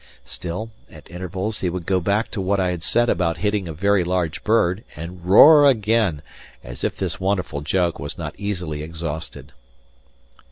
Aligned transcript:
Still, 0.25 0.71
at 0.89 1.11
intervals 1.11 1.59
he 1.59 1.69
would 1.69 1.85
go 1.85 1.99
back 1.99 2.31
to 2.31 2.41
what 2.41 2.59
I 2.59 2.71
had 2.71 2.81
said 2.81 3.07
about 3.07 3.37
hitting 3.37 3.67
a 3.67 3.71
very 3.71 4.03
big 4.03 4.43
bird, 4.43 4.83
and 4.95 5.23
roar 5.23 5.67
again, 5.69 6.23
as 6.63 6.83
if 6.83 6.97
this 6.97 7.19
wonderful 7.19 7.61
joke 7.61 7.99
was 7.99 8.17
not 8.17 8.33
easily 8.35 8.81
exhausted. 8.81 9.51